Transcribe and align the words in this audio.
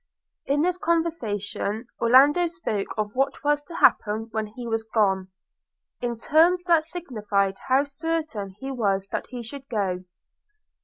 In 0.47 0.63
this 0.63 0.79
conversation 0.79 1.85
Orlando 2.01 2.47
spoke 2.47 2.87
of 2.97 3.11
what 3.13 3.43
was 3.43 3.61
to 3.61 3.75
happen 3.75 4.29
when 4.31 4.47
he 4.47 4.65
was 4.65 4.83
gone, 4.83 5.27
in 6.01 6.17
terms 6.17 6.63
that 6.63 6.85
signified 6.85 7.59
how 7.67 7.83
certain 7.83 8.55
he 8.59 8.71
was 8.71 9.05
that 9.11 9.27
he 9.27 9.43
should 9.43 9.69
go. 9.69 10.05